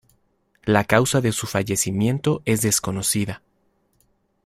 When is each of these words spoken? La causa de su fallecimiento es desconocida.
La 0.63 0.83
causa 0.85 1.21
de 1.21 1.31
su 1.31 1.45
fallecimiento 1.45 2.41
es 2.45 2.63
desconocida. 2.63 3.43